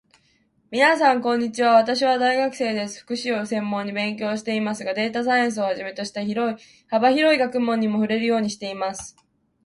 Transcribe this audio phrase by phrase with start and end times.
[0.71, 1.75] みなさん、こんにちは。
[1.75, 3.01] 私は大学生です。
[3.01, 6.21] 福祉を専門に勉強していますが、データサイエンスをはじめとした
[6.89, 9.15] 幅広い学問にも触れるようにしています。